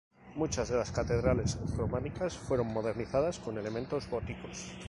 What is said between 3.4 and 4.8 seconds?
elementos góticos.